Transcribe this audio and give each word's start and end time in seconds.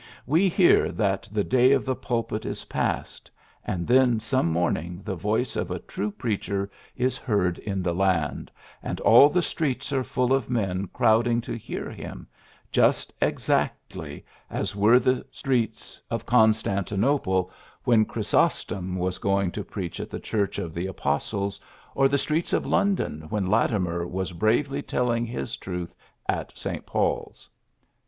We 0.25 0.49
hear 0.49 0.91
that 0.93 1.29
the 1.31 1.43
day 1.43 1.73
of 1.73 1.85
the 1.85 1.93
pulpit 1.93 2.43
is 2.43 2.65
past; 2.65 3.29
and 3.63 3.85
then 3.85 4.19
some 4.19 4.47
morning 4.51 5.01
the 5.05 5.13
voice 5.13 5.55
of 5.55 5.69
a 5.69 5.77
true 5.77 6.09
preacher 6.09 6.71
is 6.95 7.19
heard 7.19 7.59
in 7.59 7.83
the 7.83 7.93
land, 7.93 8.49
and 8.81 8.99
all 9.01 9.29
the 9.29 9.43
streets 9.43 9.93
are 9.93 10.03
full 10.03 10.33
of 10.33 10.49
men 10.49 10.87
crowding 10.91 11.39
to 11.41 11.53
hear 11.55 11.91
him, 11.91 12.25
just 12.71 13.13
exactly 13.21 14.25
as 14.49 14.75
were 14.75 14.97
the 14.97 15.23
streets 15.29 16.01
of 16.09 16.21
60 16.21 16.31
PHILLIPS 16.31 16.31
BROOKS 16.31 16.31
Constantinople 16.31 17.51
when 17.83 18.03
Chrysostom 18.03 18.95
was 18.95 19.19
going 19.19 19.51
to 19.51 19.63
preach 19.63 19.99
at 19.99 20.09
the 20.09 20.19
Church 20.19 20.57
of 20.57 20.73
the 20.73 20.87
Apostles, 20.87 21.59
or 21.93 22.07
the 22.09 22.17
streets 22.17 22.53
of 22.53 22.65
London 22.65 23.27
when 23.29 23.45
Latimer 23.45 24.07
was 24.07 24.31
bravely 24.31 24.81
telling 24.81 25.27
his 25.27 25.55
truth 25.57 25.93
at 26.27 26.57
St. 26.57 26.87
PauPs." 26.87 27.47